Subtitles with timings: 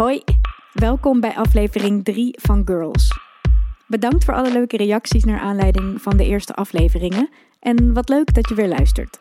[0.00, 0.22] Hoi,
[0.72, 3.18] welkom bij aflevering 3 van Girls.
[3.86, 8.48] Bedankt voor alle leuke reacties naar aanleiding van de eerste afleveringen en wat leuk dat
[8.48, 9.20] je weer luistert.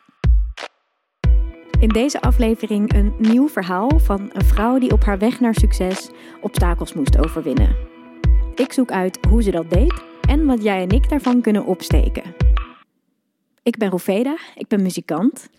[1.80, 6.10] In deze aflevering een nieuw verhaal van een vrouw die op haar weg naar succes
[6.42, 7.76] obstakels moest overwinnen.
[8.56, 12.36] Ik zoek uit hoe ze dat deed en wat jij en ik daarvan kunnen opsteken.
[13.64, 15.50] Ik ben Roveda, ik ben muzikant.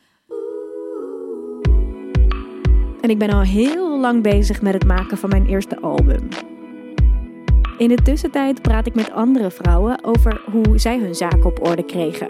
[3.01, 6.29] En ik ben al heel lang bezig met het maken van mijn eerste album.
[7.79, 11.85] In de tussentijd praat ik met andere vrouwen over hoe zij hun zaken op orde
[11.85, 12.27] kregen.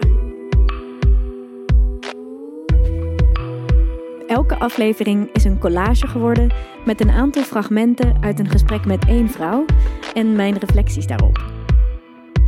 [4.27, 6.53] Elke aflevering is een collage geworden
[6.85, 9.65] met een aantal fragmenten uit een gesprek met één vrouw
[10.13, 11.43] en mijn reflecties daarop.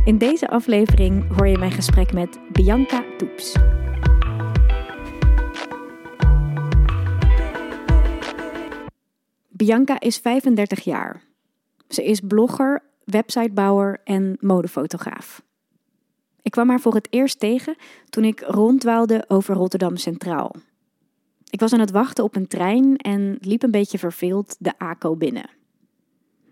[0.04, 3.56] In deze aflevering hoor je mijn gesprek met Bianca Toeps.
[9.56, 11.22] Bianca is 35 jaar.
[11.88, 15.42] Ze is blogger, websitebouwer en modefotograaf.
[16.42, 17.76] Ik kwam haar voor het eerst tegen
[18.08, 20.54] toen ik rondwaalde over Rotterdam Centraal.
[21.50, 25.16] Ik was aan het wachten op een trein en liep een beetje verveeld de ACO
[25.16, 25.50] binnen.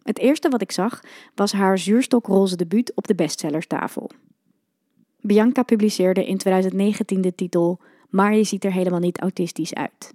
[0.02, 1.00] Het eerste wat ik zag
[1.34, 4.10] was haar zuurstokroze debuut op de bestsellerstafel.
[5.20, 10.14] Bianca publiceerde in 2019 de titel Maar je ziet er helemaal niet autistisch uit.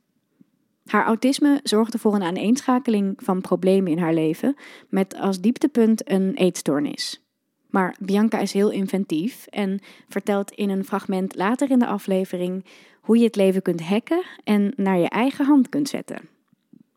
[0.87, 4.55] Haar autisme zorgde voor een aaneenschakeling van problemen in haar leven,
[4.89, 7.21] met als dieptepunt een eetstoornis.
[7.69, 9.79] Maar Bianca is heel inventief en
[10.09, 12.65] vertelt in een fragment later in de aflevering
[13.01, 16.29] hoe je het leven kunt hacken en naar je eigen hand kunt zetten.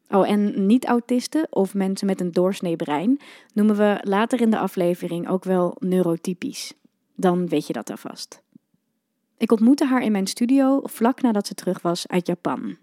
[0.08, 3.20] Oh, en niet-autisten of mensen met een doorsnee brein
[3.54, 6.72] noemen we later in de aflevering ook wel neurotypisch.
[7.14, 8.42] Dan weet je dat alvast.
[9.38, 12.76] Ik ontmoette haar in mijn studio vlak nadat ze terug was uit Japan.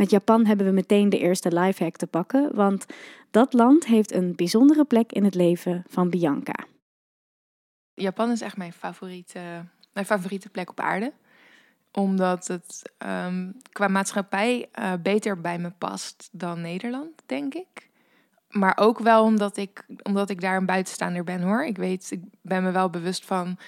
[0.00, 2.86] Met Japan hebben we meteen de eerste lifehack te pakken, want
[3.30, 6.66] dat land heeft een bijzondere plek in het leven van Bianca.
[7.94, 9.40] Japan is echt mijn favoriete,
[9.92, 11.12] mijn favoriete plek op aarde.
[11.92, 17.90] Omdat het um, qua maatschappij uh, beter bij me past dan Nederland, denk ik.
[18.48, 21.64] Maar ook wel omdat ik, omdat ik daar een buitenstaander ben hoor.
[21.64, 23.58] Ik weet, ik ben me wel bewust van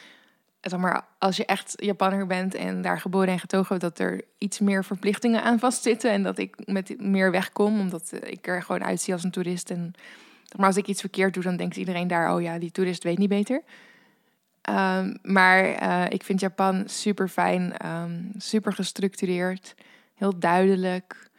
[0.78, 4.84] maar, als je echt Japanner bent en daar geboren en getogen, dat er iets meer
[4.84, 6.10] verplichtingen aan vastzitten.
[6.10, 9.70] En dat ik met meer wegkom, omdat ik er gewoon uitzie als een toerist.
[9.70, 9.94] En
[10.56, 13.18] maar als ik iets verkeerd doe, dan denkt iedereen daar, oh ja, die toerist weet
[13.18, 13.62] niet beter.
[14.70, 19.74] Um, maar uh, ik vind Japan super fijn, um, super gestructureerd,
[20.14, 21.30] heel duidelijk,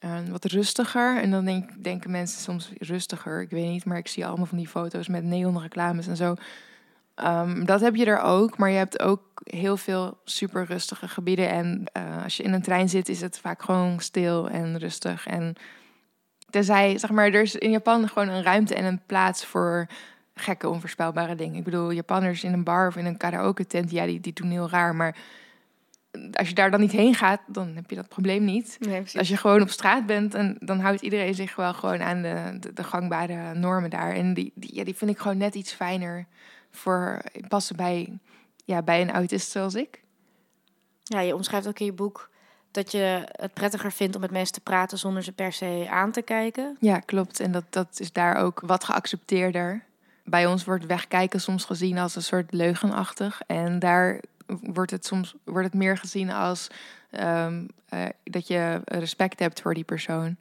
[0.00, 1.20] um, wat rustiger.
[1.20, 4.58] En dan denk, denken mensen soms rustiger, ik weet niet, maar ik zie allemaal van
[4.58, 6.34] die foto's met neonreclames en zo.
[7.16, 11.48] Um, dat heb je er ook, maar je hebt ook heel veel super rustige gebieden.
[11.48, 15.26] En uh, als je in een trein zit, is het vaak gewoon stil en rustig.
[15.26, 15.54] En
[16.50, 19.86] tenzij, zeg maar, er is in Japan gewoon een ruimte en een plaats voor
[20.34, 21.56] gekke, onvoorspelbare dingen.
[21.56, 24.50] Ik bedoel, Japanners in een bar of in een karaoke tent, ja, die, die doen
[24.50, 24.94] heel raar.
[24.94, 25.16] Maar
[26.32, 28.76] als je daar dan niet heen gaat, dan heb je dat probleem niet.
[28.80, 32.22] Nee, als je gewoon op straat bent, en, dan houdt iedereen zich wel gewoon aan
[32.22, 34.12] de, de, de gangbare normen daar.
[34.12, 36.26] En die, die, ja, die vind ik gewoon net iets fijner
[36.72, 38.18] voor passen bij,
[38.64, 40.02] ja, bij een autist zoals ik.
[41.02, 42.30] Ja, je omschrijft ook in je boek
[42.70, 46.10] dat je het prettiger vindt om met mensen te praten zonder ze per se aan
[46.10, 46.76] te kijken.
[46.80, 47.40] Ja, klopt.
[47.40, 49.84] En dat, dat is daar ook wat geaccepteerder.
[50.24, 53.40] Bij ons wordt wegkijken soms gezien als een soort leugenachtig.
[53.46, 56.68] En daar wordt het soms wordt het meer gezien als
[57.10, 60.36] um, uh, dat je respect hebt voor die persoon.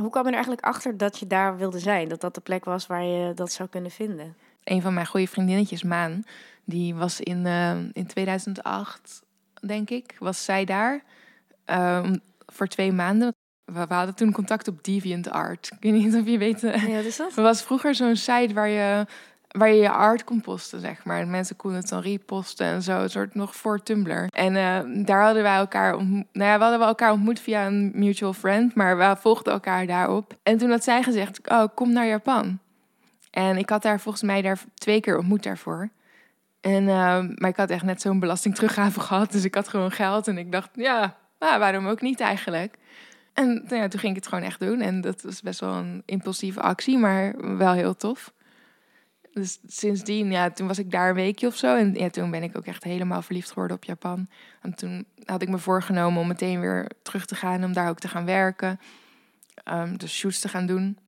[0.00, 2.08] Hoe kwam je er eigenlijk achter dat je daar wilde zijn?
[2.08, 4.36] Dat dat de plek was waar je dat zou kunnen vinden?
[4.64, 6.24] Een van mijn goede vriendinnetjes, Maan,
[6.64, 9.22] die was in, uh, in 2008,
[9.66, 11.02] denk ik, was zij daar
[11.66, 13.34] um, voor twee maanden.
[13.64, 15.70] We, we, hadden toen contact op DeviantArt.
[15.72, 16.60] Ik weet niet of je weet.
[16.60, 17.32] Ja, wat is dat?
[17.36, 19.06] Er was vroeger zo'n site waar je,
[19.48, 21.20] waar je je art kon posten, zeg maar.
[21.20, 23.00] En mensen konden het dan reposten en zo.
[23.00, 24.26] Een soort nog voor Tumblr.
[24.28, 26.26] En uh, daar hadden wij elkaar ontmoet.
[26.32, 28.74] Nou ja, we hadden we elkaar ontmoet via een mutual friend.
[28.74, 30.36] Maar we volgden elkaar daarop.
[30.42, 32.58] En toen had zij gezegd, oh, kom naar Japan.
[33.32, 35.88] En ik had daar volgens mij daar twee keer ontmoet daarvoor.
[36.60, 39.32] En, uh, maar ik had echt net zo'n belasting teruggave gehad.
[39.32, 40.28] Dus ik had gewoon geld.
[40.28, 42.78] En ik dacht, ja, waarom ook niet eigenlijk?
[43.32, 44.80] En nou ja, toen ging ik het gewoon echt doen.
[44.80, 48.32] En dat was best wel een impulsieve actie, maar wel heel tof.
[49.32, 51.76] Dus sindsdien, ja, toen was ik daar een weekje of zo.
[51.76, 54.28] En ja, toen ben ik ook echt helemaal verliefd geworden op Japan.
[54.60, 57.64] En toen had ik me voorgenomen om meteen weer terug te gaan.
[57.64, 58.80] Om daar ook te gaan werken.
[59.64, 60.98] Um, dus shoots te gaan doen.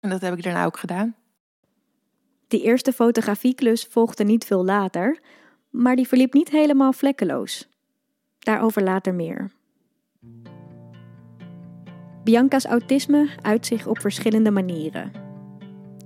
[0.00, 1.14] En dat heb ik daarna ook gedaan.
[2.52, 5.18] Die eerste fotografieklus volgde niet veel later,
[5.70, 7.68] maar die verliep niet helemaal vlekkeloos.
[8.38, 9.50] Daarover later meer.
[12.24, 15.12] Bianca's autisme uit zich op verschillende manieren.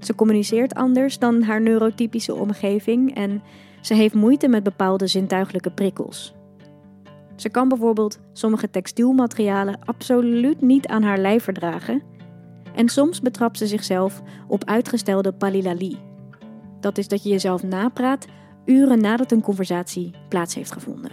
[0.00, 3.42] Ze communiceert anders dan haar neurotypische omgeving en
[3.80, 6.34] ze heeft moeite met bepaalde zintuigelijke prikkels.
[7.36, 12.02] Ze kan bijvoorbeeld sommige textielmaterialen absoluut niet aan haar lijf verdragen.
[12.74, 16.14] En soms betrapt ze zichzelf op uitgestelde palilalie.
[16.86, 18.26] Dat is dat je jezelf napraat
[18.64, 21.10] uren nadat een conversatie plaats heeft gevonden.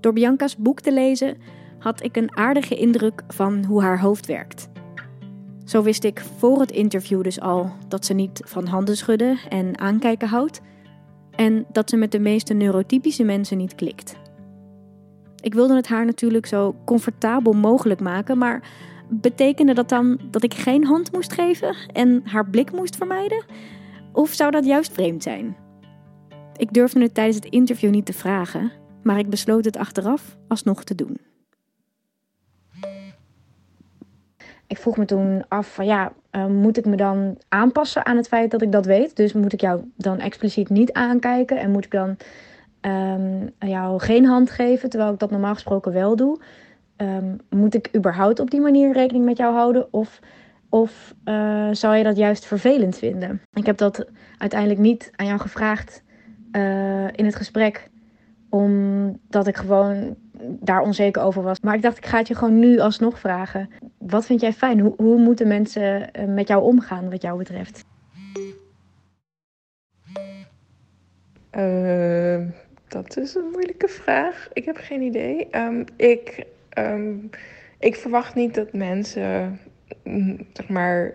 [0.00, 1.36] Door Bianca's boek te lezen
[1.78, 4.68] had ik een aardige indruk van hoe haar hoofd werkt.
[5.64, 9.78] Zo wist ik voor het interview dus al dat ze niet van handen schudden en
[9.78, 10.60] aankijken houdt
[11.30, 14.16] en dat ze met de meeste neurotypische mensen niet klikt.
[15.40, 18.62] Ik wilde het haar natuurlijk zo comfortabel mogelijk maken, maar
[19.08, 23.44] betekende dat dan dat ik geen hand moest geven en haar blik moest vermijden?
[24.18, 25.56] Of zou dat juist vreemd zijn?
[26.56, 28.72] Ik durfde het tijdens het interview niet te vragen,
[29.02, 31.18] maar ik besloot het achteraf alsnog te doen.
[34.66, 38.28] Ik vroeg me toen af van ja, uh, moet ik me dan aanpassen aan het
[38.28, 39.16] feit dat ik dat weet?
[39.16, 42.16] Dus moet ik jou dan expliciet niet aankijken en moet ik dan
[42.80, 46.40] um, jou geen hand geven, terwijl ik dat normaal gesproken wel doe?
[46.96, 49.92] Um, moet ik überhaupt op die manier rekening met jou houden?
[49.92, 50.20] Of,
[50.68, 53.42] of uh, zou je dat juist vervelend vinden?
[53.52, 54.06] Ik heb dat
[54.38, 56.02] uiteindelijk niet aan jou gevraagd
[56.52, 57.90] uh, in het gesprek,
[58.48, 61.60] omdat ik gewoon daar onzeker over was.
[61.60, 63.70] Maar ik dacht, ik ga het je gewoon nu alsnog vragen.
[63.98, 64.80] Wat vind jij fijn?
[64.80, 67.84] Hoe, hoe moeten mensen uh, met jou omgaan, wat jou betreft?
[71.52, 72.40] Uh,
[72.88, 74.48] dat is een moeilijke vraag.
[74.52, 75.48] Ik heb geen idee.
[75.50, 76.46] Um, ik,
[76.78, 77.30] um,
[77.78, 79.60] ik verwacht niet dat mensen
[80.52, 81.14] zeg maar,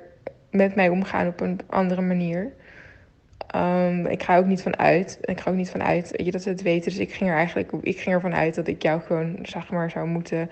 [0.51, 2.53] met mij omgaan op een andere manier.
[3.55, 5.17] Um, ik ga ook niet van uit.
[5.21, 6.91] Ik ga ook niet van uit je, dat ze het weten.
[6.91, 9.91] Dus ik ging er eigenlijk ik ging ervan uit dat ik jou gewoon zeg maar,
[9.91, 10.49] zou moeten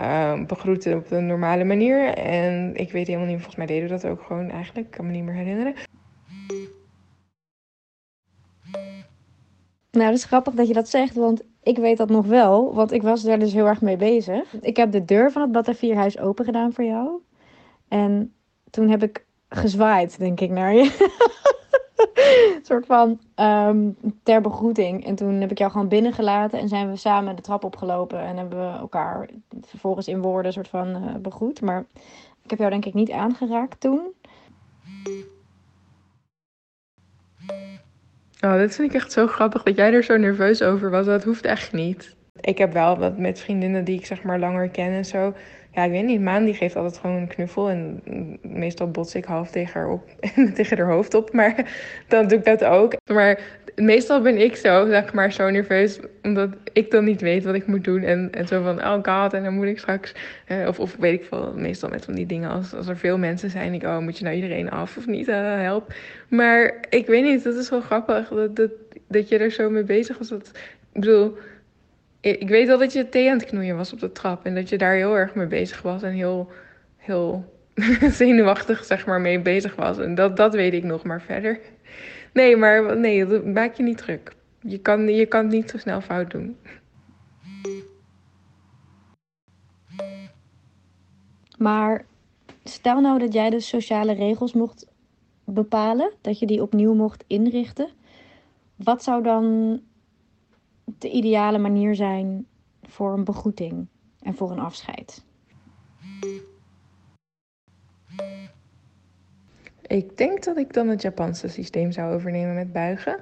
[0.00, 2.14] uh, begroeten op een normale manier.
[2.14, 4.86] En ik weet helemaal niet, volgens mij deden we dat ook gewoon eigenlijk.
[4.86, 5.74] Ik kan me niet meer herinneren.
[9.90, 12.92] Nou, dat is grappig dat je dat zegt, want ik weet dat nog wel, want
[12.92, 14.54] ik was daar dus heel erg mee bezig.
[14.60, 17.22] Ik heb de deur van het Batavierhuis open gedaan voor jou.
[17.94, 18.34] En
[18.70, 20.82] toen heb ik gezwaaid, denk ik, naar je.
[22.56, 25.06] een soort van um, ter begroeting.
[25.06, 28.20] En toen heb ik jou gewoon binnengelaten en zijn we samen de trap opgelopen.
[28.20, 29.28] En hebben we elkaar
[29.60, 31.60] vervolgens in woorden soort van uh, begroet.
[31.60, 31.84] Maar
[32.42, 34.00] ik heb jou denk ik niet aangeraakt toen.
[38.40, 41.06] Oh, dit vind ik echt zo grappig dat jij er zo nerveus over was.
[41.06, 42.16] Dat hoeft echt niet.
[42.44, 45.34] Ik heb wel wat met vriendinnen die ik zeg maar langer ken en zo.
[45.74, 46.20] Ja, ik weet niet.
[46.20, 47.70] Maan die geeft altijd gewoon een knuffel.
[47.70, 48.00] En
[48.42, 50.08] meestal bots ik half tegen haar, op,
[50.54, 51.32] tegen haar hoofd op.
[51.32, 51.72] Maar
[52.08, 52.94] dan doe ik dat ook.
[53.12, 53.40] Maar
[53.74, 55.98] meestal ben ik zo, zeg maar, zo nerveus.
[56.22, 58.02] Omdat ik dan niet weet wat ik moet doen.
[58.02, 60.14] En, en zo van, oh god, en dan moet ik straks...
[60.46, 62.50] Eh, of, of weet ik veel, meestal met van die dingen.
[62.50, 65.28] Als, als er veel mensen zijn, ik, oh, moet je nou iedereen af of niet?
[65.28, 65.94] Uh, help.
[66.28, 68.28] Maar ik weet niet, dat is wel grappig.
[68.28, 68.70] Dat, dat,
[69.08, 70.28] dat je er zo mee bezig was.
[70.28, 70.50] Dat,
[70.92, 71.36] ik bedoel
[72.24, 74.44] ik weet wel dat je thee aan het knoeien was op de trap.
[74.44, 76.02] En dat je daar heel erg mee bezig was.
[76.02, 76.50] En heel,
[76.96, 77.44] heel
[78.20, 79.98] zenuwachtig, zeg maar, mee bezig was.
[79.98, 81.60] En dat, dat weet ik nog maar verder.
[82.32, 84.32] Nee, maar nee, maak je niet druk.
[84.60, 86.56] Je kan, je kan het niet zo snel fout doen.
[91.58, 92.04] Maar
[92.64, 94.86] stel nou dat jij de sociale regels mocht
[95.44, 97.88] bepalen, dat je die opnieuw mocht inrichten.
[98.76, 99.80] Wat zou dan
[100.98, 102.46] de ideale manier zijn
[102.82, 103.86] voor een begroeting
[104.20, 105.24] en voor een afscheid?
[109.86, 113.20] Ik denk dat ik dan het Japanse systeem zou overnemen met buigen.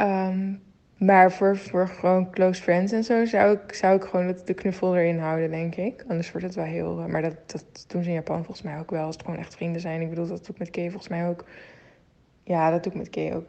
[0.00, 0.62] Um,
[1.00, 4.96] maar voor, voor gewoon close friends en zo zou ik, zou ik gewoon de knuffel
[4.96, 6.04] erin houden, denk ik.
[6.08, 7.08] Anders wordt het wel heel...
[7.08, 9.54] Maar dat, dat doen ze in Japan volgens mij ook wel, als het gewoon echt
[9.54, 10.00] vrienden zijn.
[10.00, 11.44] Ik bedoel, dat doe ik met Kay volgens mij ook.
[12.44, 13.46] Ja, dat doe ik met Kay ook.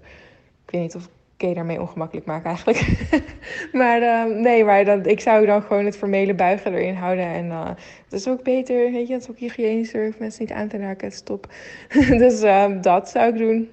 [0.66, 1.10] Ik weet niet of
[1.42, 3.10] Kay daarmee ongemakkelijk maken eigenlijk.
[3.82, 7.26] maar uh, nee, maar dan, ik zou dan gewoon het formele buigen erin houden.
[7.26, 7.68] En uh,
[8.04, 10.14] het is ook beter, weet je, het is ook hygiënischer.
[10.20, 11.48] Mensen niet aan te raken, stop.
[12.24, 13.70] dus uh, dat zou ik doen.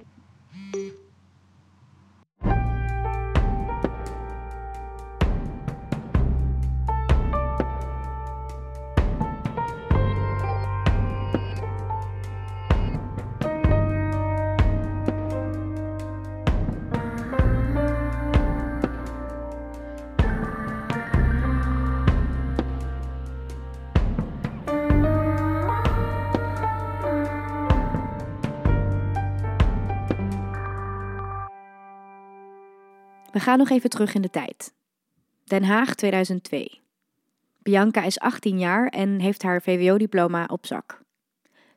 [33.39, 34.73] We gaan nog even terug in de tijd.
[35.43, 36.81] Den Haag 2002.
[37.57, 41.01] Bianca is 18 jaar en heeft haar VWO-diploma op zak.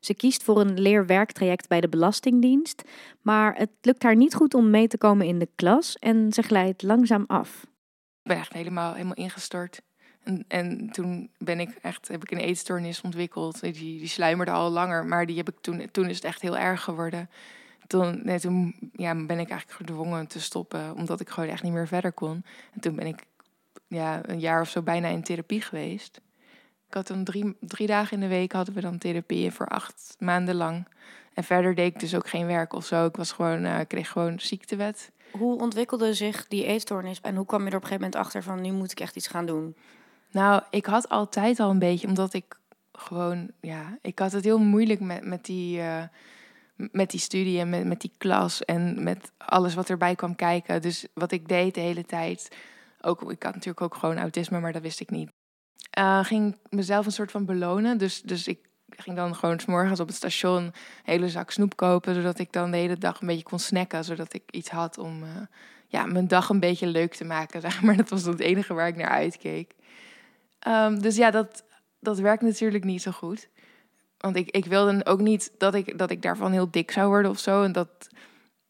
[0.00, 2.82] Ze kiest voor een leerwerktraject bij de Belastingdienst,
[3.20, 6.42] maar het lukt haar niet goed om mee te komen in de klas en ze
[6.42, 7.62] glijdt langzaam af.
[7.62, 7.68] Ik
[8.22, 9.82] ben echt helemaal, helemaal ingestort.
[10.22, 13.60] En, en toen ben ik echt, heb ik een eetstoornis ontwikkeld.
[13.60, 16.58] Die, die sluimerde al langer, maar die heb ik toen, toen is het echt heel
[16.58, 17.30] erg geworden.
[17.86, 21.72] Toen, nee, toen ja, ben ik eigenlijk gedwongen te stoppen, omdat ik gewoon echt niet
[21.72, 22.44] meer verder kon.
[22.72, 23.26] En toen ben ik
[23.86, 26.20] ja, een jaar of zo bijna in therapie geweest.
[26.88, 30.16] Ik had dan drie, drie dagen in de week hadden we dan therapie voor acht
[30.18, 30.86] maanden lang.
[31.34, 33.06] En verder deed ik dus ook geen werk of zo.
[33.06, 35.10] Ik was gewoon, uh, kreeg gewoon ziektewet.
[35.30, 38.42] Hoe ontwikkelde zich die eetstoornis en hoe kwam je er op een gegeven moment achter
[38.42, 39.76] van nu moet ik echt iets gaan doen?
[40.30, 42.58] Nou, ik had altijd al een beetje, omdat ik
[42.92, 45.78] gewoon, ja, ik had het heel moeilijk met, met die.
[45.78, 46.02] Uh,
[46.76, 50.82] met die studie en met, met die klas en met alles wat erbij kwam kijken.
[50.82, 52.56] Dus wat ik deed de hele tijd,
[53.00, 55.30] ook, ik had natuurlijk ook gewoon autisme, maar dat wist ik niet.
[55.98, 57.98] Uh, ging mezelf een soort van belonen.
[57.98, 61.76] Dus, dus ik ging dan gewoon s morgens op het station een hele zak snoep
[61.76, 64.98] kopen, zodat ik dan de hele dag een beetje kon snacken, zodat ik iets had
[64.98, 65.28] om uh,
[65.88, 67.62] ja, mijn dag een beetje leuk te maken.
[67.82, 67.96] Maar.
[67.96, 69.74] Dat was het enige waar ik naar uitkeek.
[70.68, 71.64] Um, dus ja, dat,
[72.00, 73.48] dat werkt natuurlijk niet zo goed.
[74.22, 77.30] Want ik, ik wilde ook niet dat ik, dat ik daarvan heel dik zou worden
[77.30, 77.62] of zo.
[77.62, 77.88] En dat,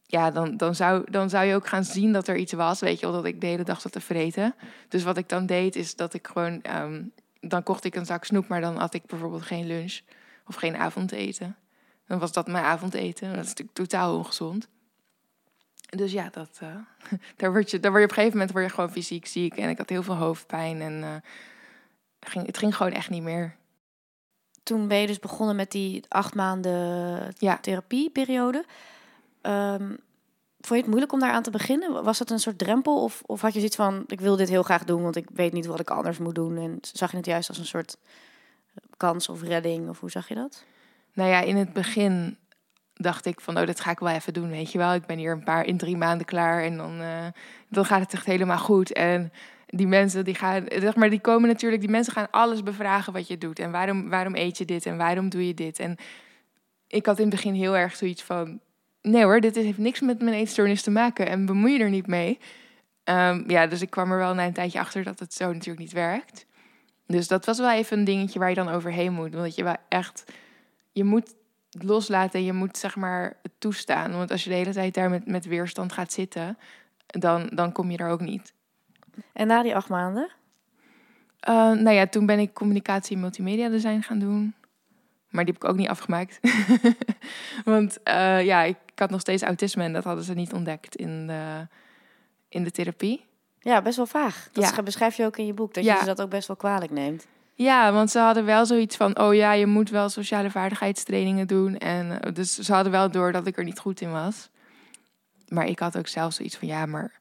[0.06, 3.00] ja, dan, dan, zou, dan zou je ook gaan zien dat er iets was, weet
[3.00, 4.54] je wel, dat ik de hele dag zat te vreten.
[4.88, 8.25] Dus wat ik dan deed, is dat ik gewoon, um, dan kocht ik een zak
[8.25, 10.00] snoep, maar dan had ik bijvoorbeeld geen lunch
[10.47, 11.56] of geen avondeten.
[12.06, 13.28] Dan was dat mijn avondeten.
[13.28, 14.68] Dat is natuurlijk totaal ongezond.
[15.88, 16.68] Dus ja, dat, uh,
[17.37, 19.56] daar, word je, daar word je op een gegeven moment word je gewoon fysiek ziek.
[19.56, 21.14] En ik had heel veel hoofdpijn en uh,
[22.21, 23.56] ging, het ging gewoon echt niet meer.
[24.62, 27.59] Toen ben je dus begonnen met die acht maanden ja.
[27.59, 28.64] therapieperiode.
[29.42, 29.99] Um,
[30.61, 32.04] vond je het moeilijk om daar aan te beginnen?
[32.04, 33.02] Was dat een soort drempel?
[33.02, 35.52] Of, of had je zoiets van, ik wil dit heel graag doen, want ik weet
[35.52, 36.57] niet wat ik anders moet doen.
[36.57, 37.97] En zag je het juist als een soort
[38.97, 39.88] kans of redding?
[39.88, 40.64] Of hoe zag je dat?
[41.12, 42.37] Nou ja, in het begin
[42.95, 44.95] dacht ik van, oh, dat ga ik wel even doen, weet je wel.
[44.95, 47.26] Ik ben hier een paar in drie maanden klaar en dan, uh,
[47.69, 48.92] dan gaat het echt helemaal goed.
[48.92, 49.33] En
[49.74, 53.28] die mensen die gaan, zeg maar, die komen natuurlijk, die mensen gaan alles bevragen wat
[53.28, 53.58] je doet.
[53.58, 55.78] En waarom, waarom eet je dit en waarom doe je dit?
[55.78, 55.96] En
[56.86, 58.60] ik had in het begin heel erg zoiets van,
[59.02, 62.06] nee hoor, dit heeft niks met mijn eetstoornis te maken en bemoei je er niet
[62.06, 62.38] mee.
[63.04, 65.78] Um, ja, dus ik kwam er wel na een tijdje achter dat het zo natuurlijk
[65.78, 66.46] niet werkt.
[67.06, 69.34] Dus dat was wel even een dingetje waar je dan overheen moet.
[69.34, 70.24] Want je wel echt,
[70.92, 71.34] je moet
[71.70, 74.12] loslaten en je moet zeg maar toestaan.
[74.12, 76.58] Want als je de hele tijd daar met, met weerstand gaat zitten,
[77.06, 78.52] dan, dan kom je er ook niet.
[79.33, 80.31] En na die acht maanden?
[81.49, 84.54] Uh, nou ja, toen ben ik communicatie en multimedia design gaan doen.
[85.28, 86.40] Maar die heb ik ook niet afgemaakt.
[87.64, 91.26] Want uh, ja, ik, had nog steeds autisme en dat hadden ze niet ontdekt in
[91.26, 91.66] de,
[92.49, 93.25] in de therapie.
[93.59, 94.49] Ja, best wel vaag.
[94.52, 94.83] Dat ja.
[94.83, 95.92] beschrijf je ook in je boek, dat ja.
[95.92, 97.26] je ze dat ook best wel kwalijk neemt.
[97.54, 101.78] Ja, want ze hadden wel zoiets van, oh ja, je moet wel sociale vaardigheidstrainingen doen.
[101.78, 104.49] En uh, dus ze hadden wel door dat ik er niet goed in was.
[105.49, 107.21] Maar ik had ook zelf zoiets van, ja, maar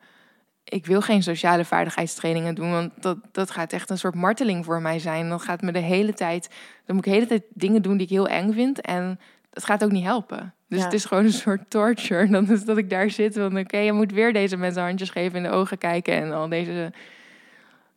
[0.72, 4.82] ik wil geen sociale vaardigheidstrainingen doen, want dat, dat gaat echt een soort marteling voor
[4.82, 5.30] mij zijn.
[5.30, 6.50] Dan gaat me de hele tijd,
[6.86, 9.66] dan moet ik de hele tijd dingen doen die ik heel eng vind en dat
[9.66, 10.54] gaat ook niet helpen.
[10.68, 12.30] Dus het is gewoon een soort torture.
[12.30, 15.38] Dan is dat ik daar zit van, oké, je moet weer deze mensen handjes geven,
[15.38, 16.94] in de ogen kijken en al deze.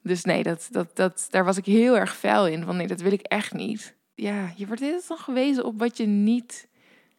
[0.02, 2.64] Dus nee, dat, dat, dat, daar was ik heel erg fel in.
[2.64, 3.94] Van nee, dat wil ik echt niet.
[4.14, 6.68] Ja, je wordt dit dan gewezen op wat je niet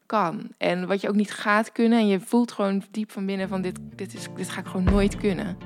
[0.06, 0.50] kan.
[0.58, 2.00] En wat je ook niet gaat kunnen.
[2.00, 4.84] En je voelt gewoon diep van binnen van dit, dit, is, dit ga ik gewoon
[4.84, 5.58] nooit kunnen.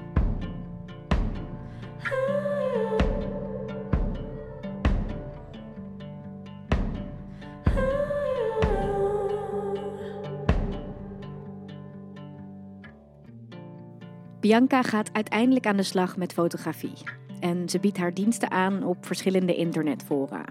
[14.39, 16.93] Bianca gaat uiteindelijk aan de slag met fotografie.
[17.39, 20.45] En ze biedt haar diensten aan op verschillende internetfora.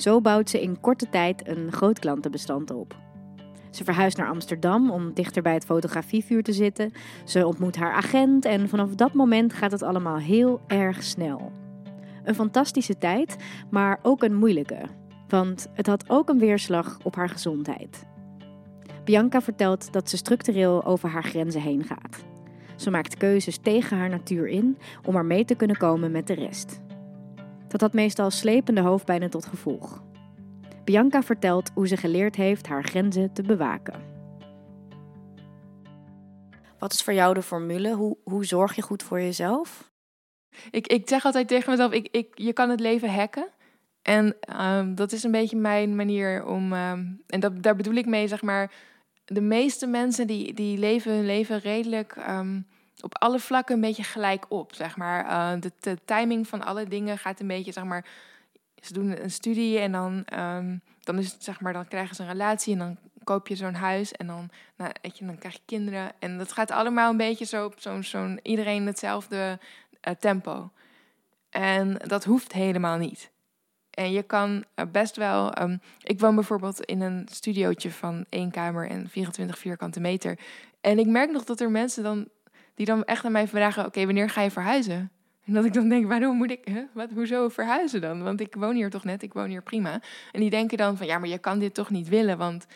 [0.00, 2.96] Zo bouwt ze in korte tijd een groot klantenbestand op.
[3.70, 6.92] Ze verhuist naar Amsterdam om dichter bij het fotografievuur te zitten.
[7.24, 11.52] Ze ontmoet haar agent en vanaf dat moment gaat het allemaal heel erg snel.
[12.24, 13.36] Een fantastische tijd,
[13.70, 14.80] maar ook een moeilijke.
[15.28, 18.06] Want het had ook een weerslag op haar gezondheid.
[19.04, 22.24] Bianca vertelt dat ze structureel over haar grenzen heen gaat.
[22.76, 26.34] Ze maakt keuzes tegen haar natuur in om er mee te kunnen komen met de
[26.34, 26.80] rest.
[27.70, 30.02] Dat had meestal slepende hoofdpijnen tot gevolg.
[30.84, 34.00] Bianca vertelt hoe ze geleerd heeft haar grenzen te bewaken.
[36.78, 37.94] Wat is voor jou de formule?
[37.94, 39.92] Hoe, hoe zorg je goed voor jezelf?
[40.70, 43.48] Ik, ik zeg altijd tegen mezelf, ik, ik, je kan het leven hacken.
[44.02, 46.72] En um, dat is een beetje mijn manier om...
[46.72, 48.72] Um, en dat, daar bedoel ik mee, zeg maar...
[49.24, 52.16] De meeste mensen die, die leven hun leven redelijk...
[52.28, 52.66] Um,
[53.02, 54.74] op alle vlakken een beetje gelijk op.
[54.74, 55.24] Zeg maar.
[55.24, 58.04] Uh, de, timing van alle dingen gaat een beetje, zeg maar.
[58.80, 62.22] Ze doen een studie en dan, um, dan, is het, zeg maar, dan krijgen ze
[62.22, 65.54] een relatie en dan koop je zo'n huis en dan, nou, weet je, dan krijg
[65.54, 66.12] je kinderen.
[66.18, 69.58] En dat gaat allemaal een beetje zo op zo'n zo'n iedereen hetzelfde
[70.08, 70.70] uh, tempo.
[71.50, 73.30] En dat hoeft helemaal niet.
[73.90, 75.62] En je kan eh, best wel.
[75.62, 80.38] Um, ik woon bijvoorbeeld in een studiootje van één kamer en 24 vierkante meter.
[80.80, 82.28] En ik merk nog dat er mensen dan.
[82.80, 85.10] Die dan echt aan mij vragen: Oké, wanneer ga je verhuizen?
[85.44, 86.64] En dat ik dan denk: Waarom moet ik.
[86.64, 86.84] Hè?
[86.94, 88.22] Wat, hoezo verhuizen dan?
[88.22, 90.00] Want ik woon hier toch net, ik woon hier prima.
[90.32, 92.66] En die denken dan: van ja, maar je kan dit toch niet willen, want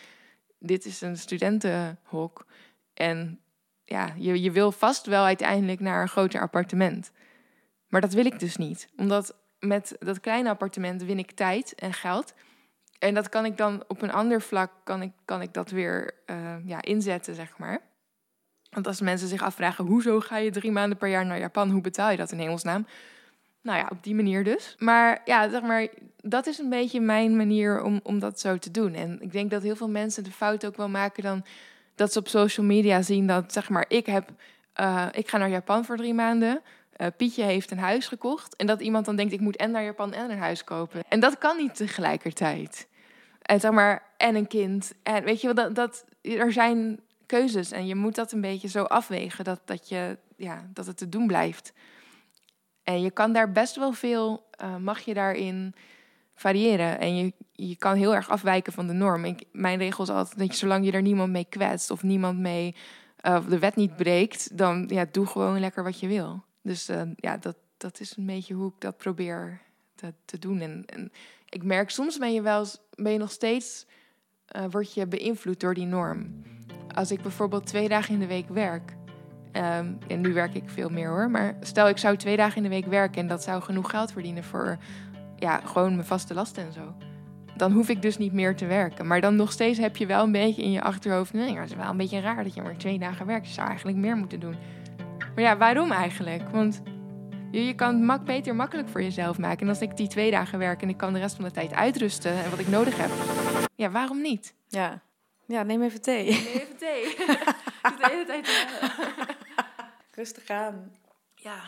[0.59, 2.45] dit is een studentenhok.
[2.93, 3.39] En
[3.83, 7.11] ja, je, je wil vast wel uiteindelijk naar een groter appartement.
[7.87, 8.89] Maar dat wil ik dus niet.
[8.95, 12.33] Omdat met dat kleine appartement win ik tijd en geld.
[12.99, 16.13] En dat kan ik dan op een ander vlak kan ik, kan ik dat weer
[16.25, 17.93] uh, ja, inzetten, zeg maar.
[18.75, 21.69] Want als mensen zich afvragen, hoezo ga je drie maanden per jaar naar Japan?
[21.69, 22.87] Hoe betaal je dat in hemelsnaam?
[23.61, 24.75] Nou ja, op die manier dus.
[24.79, 25.87] Maar ja, zeg maar,
[26.21, 28.93] dat is een beetje mijn manier om, om dat zo te doen.
[28.93, 31.45] En ik denk dat heel veel mensen de fout ook wel maken dan
[31.95, 34.29] dat ze op social media zien dat, zeg maar, ik heb,
[34.79, 36.61] uh, ik ga naar Japan voor drie maanden.
[36.97, 38.55] Uh, Pietje heeft een huis gekocht.
[38.55, 41.03] En dat iemand dan denkt, ik moet en naar Japan en een huis kopen.
[41.09, 42.87] En dat kan niet tegelijkertijd.
[43.41, 44.93] En zeg maar, en een kind.
[45.03, 47.71] En weet je wel, dat, dat, er zijn keuzes.
[47.71, 51.09] En je moet dat een beetje zo afwegen dat, dat, je, ja, dat het te
[51.09, 51.73] doen blijft.
[52.83, 55.75] En je kan daar best wel veel, uh, mag je daarin
[56.35, 56.99] variëren.
[56.99, 59.25] En je, je kan heel erg afwijken van de norm.
[59.25, 62.39] Ik, mijn regel is altijd dat je, zolang je er niemand mee kwetst of niemand
[62.39, 62.75] mee
[63.25, 66.43] uh, de wet niet breekt, dan ja, doe gewoon lekker wat je wil.
[66.61, 69.61] Dus uh, ja, dat, dat is een beetje hoe ik dat probeer
[69.95, 70.59] te, te doen.
[70.59, 71.11] En, en
[71.49, 72.65] ik merk soms ben je wel
[72.95, 73.85] ben je nog steeds
[74.69, 76.43] word je beïnvloed door die norm.
[76.95, 78.95] Als ik bijvoorbeeld twee dagen in de week werk.
[79.51, 81.29] Um, en nu werk ik veel meer hoor.
[81.29, 84.11] Maar stel ik zou twee dagen in de week werken en dat zou genoeg geld
[84.11, 84.77] verdienen voor
[85.35, 86.95] ja, gewoon mijn vaste lasten en zo.
[87.57, 89.07] Dan hoef ik dus niet meer te werken.
[89.07, 91.33] Maar dan nog steeds heb je wel een beetje in je achterhoofd.
[91.33, 93.47] Nee, is wel een beetje raar dat je maar twee dagen werkt.
[93.47, 94.55] Je zou eigenlijk meer moeten doen.
[95.35, 96.49] Maar ja, waarom eigenlijk?
[96.49, 96.81] Want
[97.51, 99.61] je, je kan het beter makkelijk voor jezelf maken.
[99.61, 101.73] En als ik die twee dagen werk en ik kan de rest van de tijd
[101.73, 103.09] uitrusten en wat ik nodig heb.
[103.75, 104.55] Ja, waarom niet?
[104.67, 105.01] Ja,
[105.45, 106.23] ja neem even thee.
[106.23, 107.03] Neem even thee.
[107.89, 108.49] ik de hele tijd...
[110.11, 110.95] Rustig aan.
[111.35, 111.61] Ja.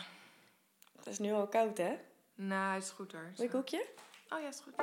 [0.96, 1.98] Het is nu al koud, hè?
[2.34, 3.32] Nou, is goed hoor.
[3.36, 3.86] Wil je koekje?
[4.28, 4.74] Oh ja, is goed.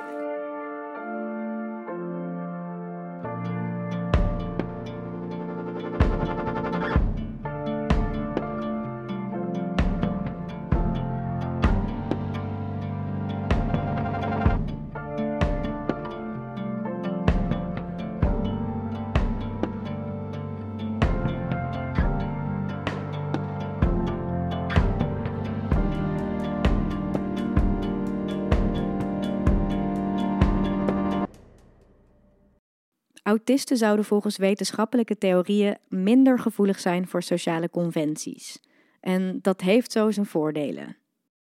[33.26, 38.60] Autisten zouden volgens wetenschappelijke theorieën minder gevoelig zijn voor sociale conventies.
[39.00, 40.96] En dat heeft zo zijn voordelen.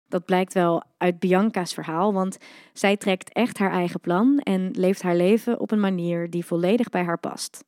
[0.08, 2.38] Dat blijkt wel uit Bianca's verhaal, want
[2.74, 6.90] zij trekt echt haar eigen plan en leeft haar leven op een manier die volledig
[6.90, 7.64] bij haar past.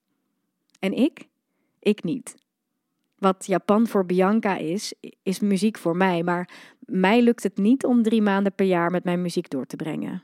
[0.80, 1.28] En ik?
[1.80, 2.36] Ik niet.
[3.18, 8.04] Wat Japan voor Bianca is, is muziek voor mij, maar mij lukt het niet om
[8.04, 10.24] drie maanden per jaar met mijn muziek door te brengen.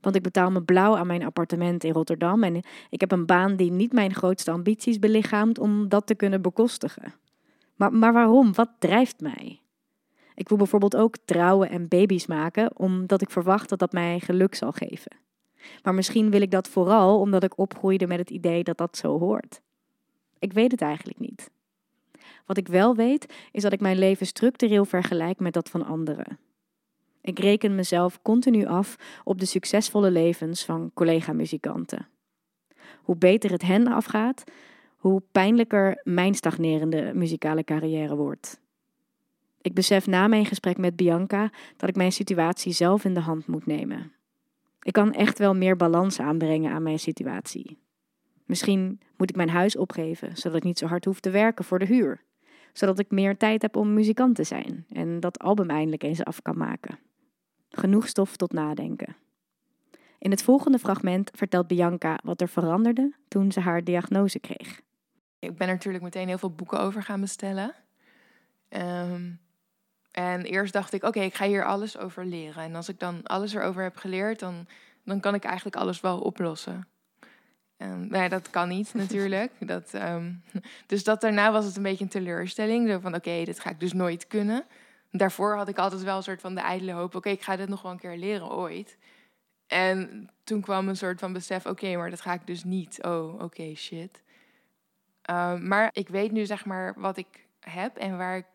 [0.00, 3.56] Want ik betaal me blauw aan mijn appartement in Rotterdam en ik heb een baan
[3.56, 7.14] die niet mijn grootste ambities belichaamt om dat te kunnen bekostigen.
[7.76, 8.54] Maar, maar waarom?
[8.54, 9.60] Wat drijft mij?
[10.34, 14.54] Ik wil bijvoorbeeld ook trouwen en baby's maken, omdat ik verwacht dat dat mij geluk
[14.54, 15.16] zal geven.
[15.82, 19.18] Maar misschien wil ik dat vooral omdat ik opgroeide met het idee dat dat zo
[19.18, 19.60] hoort.
[20.38, 21.50] Ik weet het eigenlijk niet.
[22.46, 26.38] Wat ik wel weet, is dat ik mijn leven structureel vergelijk met dat van anderen.
[27.22, 32.08] Ik reken mezelf continu af op de succesvolle levens van collega-muzikanten.
[33.02, 34.44] Hoe beter het hen afgaat,
[34.96, 38.60] hoe pijnlijker mijn stagnerende muzikale carrière wordt.
[39.62, 43.46] Ik besef na mijn gesprek met Bianca dat ik mijn situatie zelf in de hand
[43.46, 44.12] moet nemen.
[44.82, 47.78] Ik kan echt wel meer balans aanbrengen aan mijn situatie.
[48.44, 51.78] Misschien moet ik mijn huis opgeven, zodat ik niet zo hard hoef te werken voor
[51.78, 52.24] de huur.
[52.72, 56.42] Zodat ik meer tijd heb om muzikant te zijn en dat album eindelijk eens af
[56.42, 56.98] kan maken.
[57.70, 59.16] Genoeg stof tot nadenken.
[60.18, 64.80] In het volgende fragment vertelt Bianca wat er veranderde toen ze haar diagnose kreeg.
[65.38, 67.74] Ik ben er natuurlijk meteen heel veel boeken over gaan bestellen.
[68.68, 69.40] Um,
[70.10, 72.62] en eerst dacht ik, oké, ik ga hier alles over leren.
[72.62, 74.66] En als ik dan alles erover heb geleerd, dan,
[75.04, 76.88] dan kan ik eigenlijk alles wel oplossen.
[77.76, 79.52] Um, nou ja, dat kan niet natuurlijk.
[79.58, 80.32] Dat, ehm,
[80.86, 82.88] dus dat daarna was het een beetje een teleurstelling.
[82.88, 84.64] Zo van, oké, dit ga ik dus nooit kunnen.
[85.10, 87.14] Daarvoor had ik altijd wel een soort van de ijdele hoop...
[87.14, 88.98] oké, ik ga dit nog wel een keer leren ooit.
[89.66, 91.66] En toen kwam een soort van besef...
[91.66, 93.02] oké, maar dat ga ik dus niet.
[93.02, 94.22] Oh, oké, shit.
[95.30, 98.46] Um, maar ik weet nu zeg maar wat ik heb en waar ik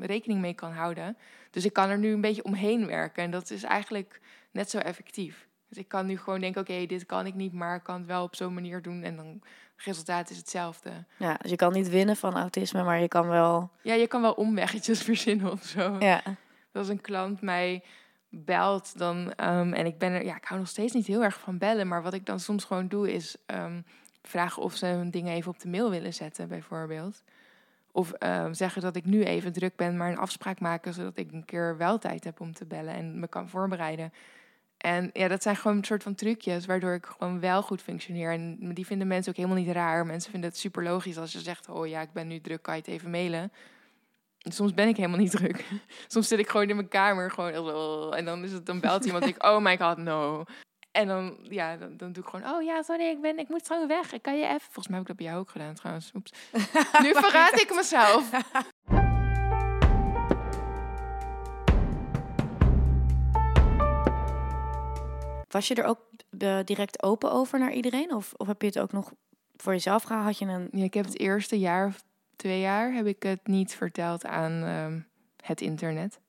[0.00, 1.16] rekening mee kan houden.
[1.50, 3.22] Dus ik kan er nu een beetje omheen werken.
[3.22, 4.20] En dat is eigenlijk
[4.50, 5.48] net zo effectief.
[5.74, 8.06] Dus ik kan nu gewoon denken, oké, dit kan ik niet, maar ik kan het
[8.06, 9.02] wel op zo'n manier doen.
[9.02, 9.42] En dan
[9.76, 10.90] resultaat is hetzelfde.
[11.16, 13.70] Ja, dus je kan niet winnen van autisme, maar je kan wel...
[13.82, 15.96] Ja, je kan wel omweggetjes verzinnen of zo.
[15.98, 16.22] Ja.
[16.72, 17.82] Als een klant mij
[18.28, 19.16] belt, dan...
[19.16, 20.24] Um, en ik ben er...
[20.24, 21.88] Ja, ik hou nog steeds niet heel erg van bellen.
[21.88, 23.84] Maar wat ik dan soms gewoon doe, is um,
[24.22, 27.22] vragen of ze hun dingen even op de mail willen zetten, bijvoorbeeld.
[27.92, 31.32] Of um, zeggen dat ik nu even druk ben, maar een afspraak maken, zodat ik
[31.32, 34.12] een keer wel tijd heb om te bellen en me kan voorbereiden.
[34.84, 38.32] En ja, dat zijn gewoon een soort van trucjes waardoor ik gewoon wel goed functioneer.
[38.32, 40.06] En die vinden mensen ook helemaal niet raar.
[40.06, 42.74] Mensen vinden het super logisch als je zegt: Oh ja, ik ben nu druk, kan
[42.74, 43.52] je het even mailen?
[44.38, 45.64] soms ben ik helemaal niet druk.
[46.06, 48.12] Soms zit ik gewoon in mijn kamer gewoon.
[48.12, 49.26] En dan, is het, dan belt iemand.
[49.26, 50.44] ik, oh my god, no.
[50.90, 53.66] En dan, ja, dan, dan, doe ik gewoon, oh ja, sorry, ik, ben, ik moet
[53.66, 54.12] zo weg.
[54.12, 54.60] Ik kan je even...
[54.60, 56.10] Volgens mij heb ik dat bij jou ook gedaan trouwens.
[56.14, 56.32] Oeps.
[57.02, 58.30] nu verraad ik mezelf.
[65.54, 66.00] Was je er ook
[66.38, 68.14] uh, direct open over naar iedereen?
[68.14, 69.12] Of, of heb je het ook nog
[69.56, 70.24] voor jezelf gehad?
[70.24, 70.68] Had je een...
[70.72, 72.04] Ja, ik heb het eerste jaar of
[72.36, 74.86] twee jaar heb ik het niet verteld aan uh,
[75.40, 76.20] het internet.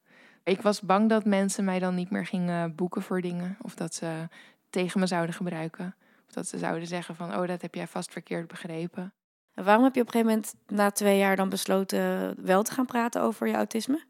[0.43, 3.57] Ik was bang dat mensen mij dan niet meer gingen boeken voor dingen.
[3.61, 4.27] Of dat ze
[4.69, 5.95] tegen me zouden gebruiken.
[6.27, 9.13] Of dat ze zouden zeggen van, oh, dat heb jij vast verkeerd begrepen.
[9.53, 12.71] En waarom heb je op een gegeven moment na twee jaar dan besloten wel te
[12.71, 14.03] gaan praten over je autisme?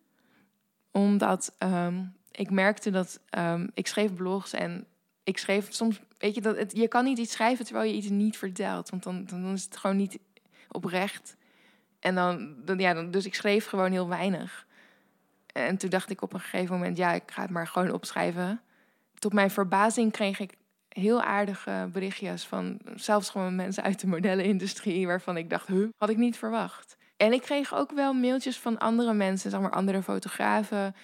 [0.92, 4.88] Omdat um, ik merkte dat um, ik schreef blogs en
[5.26, 8.10] ik schreef soms, weet je, dat het, je kan niet iets schrijven terwijl je iets
[8.10, 8.90] niet vertelt.
[8.90, 10.20] Want dan, dan is het gewoon niet
[10.70, 11.36] oprecht.
[12.00, 14.66] En dan, dan, ja, dan, dus ik schreef gewoon heel weinig.
[15.46, 18.62] En toen dacht ik op een gegeven moment, ja, ik ga het maar gewoon opschrijven.
[19.20, 20.54] Tot mijn verbazing kreeg ik
[20.90, 26.10] heel aardige berichtjes van zelfs gewoon mensen uit de modellenindustrie, waarvan ik dacht, huh, had
[26.10, 26.98] ik niet verwacht.
[27.18, 30.96] En ik kreeg ook wel mailtjes van andere mensen, zeg maar andere fotografen,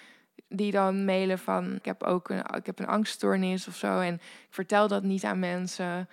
[0.48, 4.14] die dan mailen van ik heb ook een, ik heb een angststoornis of zo en
[4.14, 6.08] ik vertel dat niet aan mensen.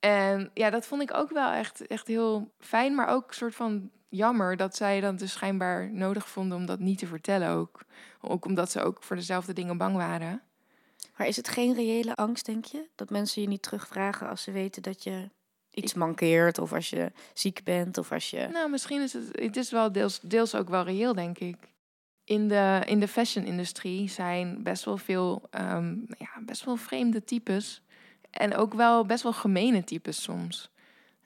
[0.00, 3.54] En ja, dat vond ik ook wel echt, echt heel fijn, maar ook een soort
[3.54, 7.80] van jammer dat zij dan dus schijnbaar nodig vonden om dat niet te vertellen ook.
[8.20, 10.42] Ook omdat ze ook voor dezelfde dingen bang waren.
[11.16, 12.88] Maar is het geen reële angst, denk je?
[12.94, 15.30] Dat mensen je niet terugvragen als ze weten dat je
[15.70, 18.48] iets mankeert of als je ziek bent of als je...
[18.52, 21.56] Nou, misschien is het, het is wel deels, deels ook wel reëel, denk ik.
[22.30, 27.82] In de, in de fashion-industrie zijn best wel veel, um, ja, best wel vreemde types.
[28.30, 30.70] En ook wel best wel gemene types soms.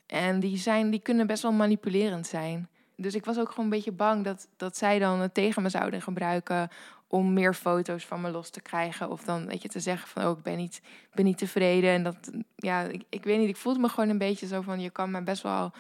[0.06, 2.68] En die, zijn, die kunnen best wel manipulerend zijn.
[2.96, 5.68] Dus ik was ook gewoon een beetje bang dat, dat zij dan het tegen me
[5.68, 6.68] zouden gebruiken
[7.06, 9.10] om meer foto's van me los te krijgen.
[9.10, 10.80] Of dan weet je te zeggen van oh, ik ben niet,
[11.14, 11.90] ben niet tevreden.
[11.90, 14.80] En dat ja, ik, ik weet niet, ik voelde me gewoon een beetje zo van
[14.80, 15.72] je kan me best wel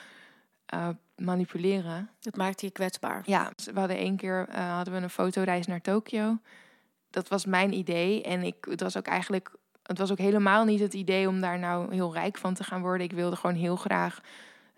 [0.74, 2.10] uh, manipuleren.
[2.20, 3.22] Dat maakte je kwetsbaar.
[3.26, 6.38] Ja, we hadden één keer uh, hadden we een fotoreis naar Tokio.
[7.10, 8.22] Dat was mijn idee.
[8.22, 9.50] En ik, het was ook eigenlijk,
[9.82, 12.80] het was ook helemaal niet het idee om daar nou heel rijk van te gaan
[12.80, 13.06] worden.
[13.06, 14.20] Ik wilde gewoon heel graag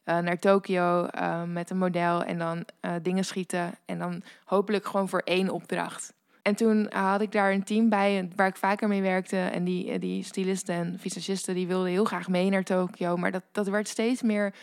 [0.04, 3.74] uh, naar Tokio uh, met een model en dan uh, dingen schieten.
[3.84, 6.14] En dan hopelijk gewoon voor één opdracht.
[6.42, 9.38] En toen had ik daar een team bij waar ik vaker mee werkte.
[9.38, 13.16] En die, die stylisten en visagisten die wilden heel graag mee naar Tokio.
[13.16, 14.54] Maar dat, dat werd steeds meer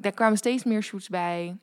[0.00, 1.56] daar kwamen steeds meer shoots bij.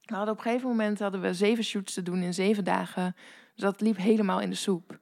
[0.00, 3.16] We hadden op een gegeven moment hadden we zeven shoots te doen in zeven dagen.
[3.54, 4.98] Dus dat liep helemaal in de soep.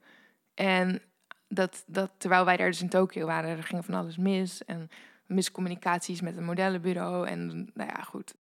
[0.55, 1.03] En
[1.49, 4.65] dat, dat, terwijl wij daar dus in Tokio waren, er ging van alles mis.
[4.65, 4.89] En
[5.27, 7.27] miscommunicaties met een modellenbureau.
[7.27, 8.35] En nou ja, goed.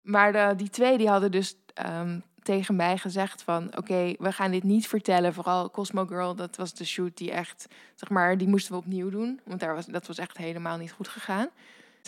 [0.00, 1.56] Maar die twee die hadden dus
[1.88, 3.76] um, tegen mij gezegd van...
[3.76, 5.34] oké, we gaan dit niet vertellen.
[5.34, 7.66] Vooral Cosmo Girl, dat was de shoot die echt...
[7.94, 9.40] zeg maar, die moesten we opnieuw doen.
[9.44, 11.48] Want daar was, dat was echt helemaal niet goed gegaan.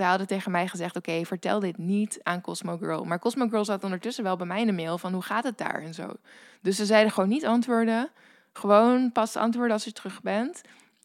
[0.09, 3.05] Hadden tegen mij gezegd: Oké, vertel dit niet aan Cosmo Girl.
[3.05, 5.59] Maar Cosmo Girl zat ondertussen wel bij mij in de mail van hoe gaat het
[5.59, 6.13] daar en zo.
[6.61, 8.11] Dus ze zeiden gewoon niet antwoorden.
[8.53, 10.63] Gewoon pas antwoorden als je terug bent.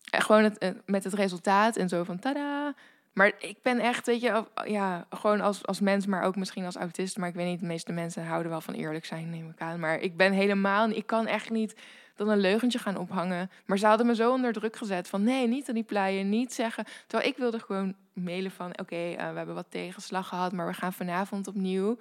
[0.09, 2.73] En gewoon het, eh, met het resultaat en zo van tada.
[3.13, 6.75] Maar ik ben echt, weet je, ja, gewoon als, als mens, maar ook misschien als
[6.75, 7.17] autist.
[7.17, 9.79] Maar ik weet niet, de meeste mensen houden wel van eerlijk zijn, neem ik aan.
[9.79, 11.75] Maar ik ben helemaal, ik kan echt niet
[12.15, 13.51] dan een leugentje gaan ophangen.
[13.65, 16.53] Maar ze hadden me zo onder druk gezet van nee, niet aan die pleien, niet
[16.53, 16.85] zeggen.
[17.07, 20.67] Terwijl ik wilde gewoon mailen van oké, okay, uh, we hebben wat tegenslag gehad, maar
[20.67, 21.97] we gaan vanavond opnieuw.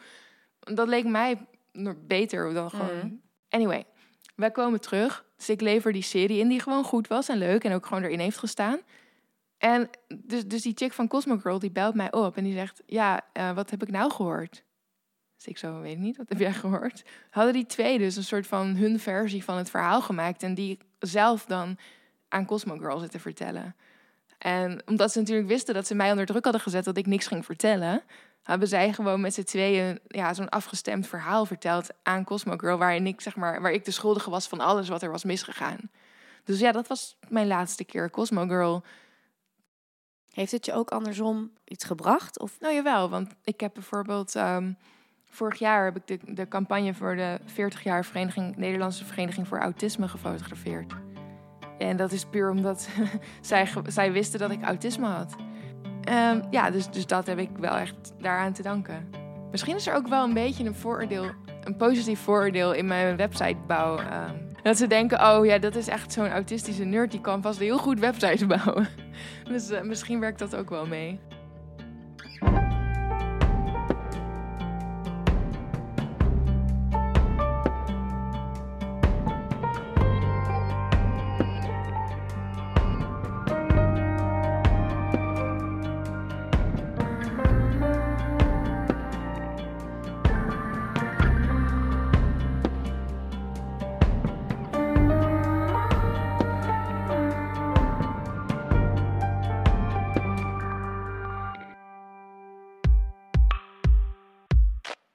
[0.61, 1.47] Dat leek mij
[2.07, 3.01] beter dan gewoon.
[3.03, 3.21] Mm.
[3.49, 3.87] Anyway,
[4.35, 5.25] wij komen terug.
[5.37, 8.03] Dus ik lever die serie in die gewoon goed was en leuk en ook gewoon
[8.03, 8.79] erin heeft gestaan.
[9.59, 12.83] En dus, dus die chick van Cosmo Girl, die belt mij op en die zegt...
[12.87, 14.65] Ja, uh, wat heb ik nou gehoord?
[15.37, 17.05] Dus ik zo, weet ik niet, wat heb jij gehoord?
[17.31, 20.43] Hadden die twee dus een soort van hun versie van het verhaal gemaakt...
[20.43, 21.79] en die zelf dan
[22.29, 23.77] aan Cosmo Girl zitten vertellen.
[24.45, 26.85] En omdat ze natuurlijk wisten dat ze mij onder druk hadden gezet...
[26.85, 28.03] dat ik niks ging vertellen
[28.45, 33.07] hebben zij gewoon met z'n tweeën ja, zo'n afgestemd verhaal verteld aan Cosmo Girl, waarin
[33.07, 35.79] ik, zeg maar, waar ik de schuldige was van alles wat er was misgegaan.
[36.45, 38.83] Dus ja, dat was mijn laatste keer Cosmo Girl.
[40.31, 42.39] Heeft het je ook andersom iets gebracht?
[42.39, 42.61] Of?
[42.61, 44.77] Nou jawel, want ik heb bijvoorbeeld um,
[45.29, 49.59] vorig jaar heb ik de, de campagne voor de 40 jaar vereniging, Nederlandse Vereniging voor
[49.59, 51.04] Autisme gefotografeerd.
[51.89, 52.89] En dat is puur omdat
[53.41, 55.35] zij, zij wisten dat ik autisme had.
[56.09, 59.11] Um, ja, dus, dus dat heb ik wel echt daaraan te danken.
[59.51, 61.25] Misschien is er ook wel een beetje een vooroordeel,
[61.65, 63.99] een positief vooroordeel in mijn websitebouw.
[63.99, 67.59] Um, dat ze denken, oh ja, dat is echt zo'n autistische nerd, die kan vast
[67.59, 68.89] heel goed websites bouwen.
[69.51, 71.21] dus uh, misschien werkt dat ook wel mee.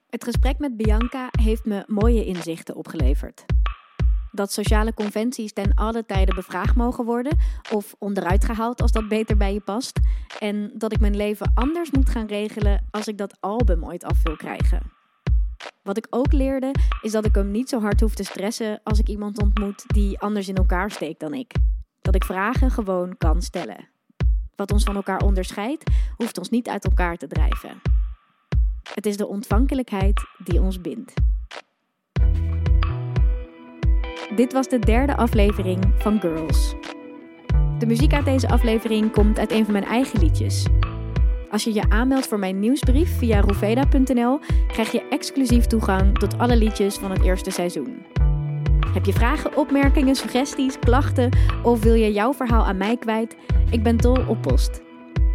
[0.09, 3.45] Het gesprek met Bianca heeft me mooie inzichten opgeleverd.
[4.31, 7.37] Dat sociale conventies ten alle tijden bevraagd mogen worden
[7.71, 9.99] of onderuit gehaald als dat beter bij je past.
[10.39, 14.23] En dat ik mijn leven anders moet gaan regelen als ik dat album ooit af
[14.23, 14.91] wil krijgen.
[15.83, 18.99] Wat ik ook leerde is dat ik hem niet zo hard hoef te stressen als
[18.99, 21.53] ik iemand ontmoet die anders in elkaar steekt dan ik.
[22.01, 23.87] Dat ik vragen gewoon kan stellen.
[24.55, 27.98] Wat ons van elkaar onderscheidt, hoeft ons niet uit elkaar te drijven.
[28.93, 31.13] Het is de ontvankelijkheid die ons bindt.
[34.35, 36.75] Dit was de derde aflevering van Girls.
[37.77, 40.65] De muziek uit deze aflevering komt uit een van mijn eigen liedjes.
[41.51, 46.55] Als je je aanmeldt voor mijn nieuwsbrief via roeveda.nl, krijg je exclusief toegang tot alle
[46.55, 48.05] liedjes van het eerste seizoen.
[48.93, 51.29] Heb je vragen, opmerkingen, suggesties, klachten
[51.63, 53.35] of wil je jouw verhaal aan mij kwijt?
[53.69, 54.81] Ik ben dol op post.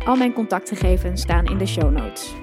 [0.05, 2.35] Al mijn contactgegevens staan in de show notes.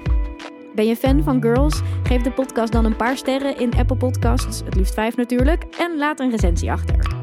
[0.74, 1.80] Ben je fan van Girls?
[2.02, 5.96] Geef de podcast dan een paar sterren in Apple Podcasts, het liefst vijf natuurlijk, en
[5.96, 7.14] laat een recensie achter.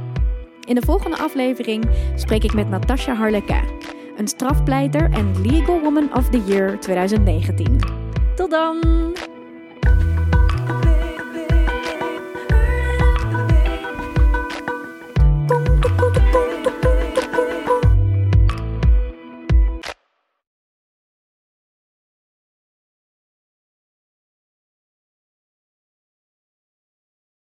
[0.67, 3.61] In de volgende aflevering spreek ik met Natasha Harleka,
[4.17, 7.79] een strafpleiter en Legal Woman of the Year 2019.
[8.35, 9.28] Tot dan!